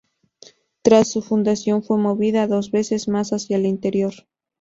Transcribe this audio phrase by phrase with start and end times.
[0.81, 4.13] Tras su fundación fue movida dos veces más hacia el interior.